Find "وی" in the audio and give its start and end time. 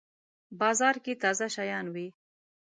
1.93-2.07